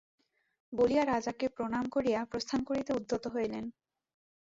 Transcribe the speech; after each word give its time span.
বলিয়া 0.73 1.03
রাজাকে 1.05 1.45
প্রণাম 1.49 1.85
করিয়া 1.89 2.19
প্রস্থান 2.25 2.59
করিতে 2.63 2.91
উদ্যত 2.93 3.23
হইলেন। 3.27 3.65